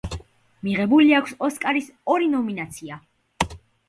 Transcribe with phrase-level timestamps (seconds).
[0.67, 2.99] მიღებული აქვს ოსკარის ორი ნომინაცია.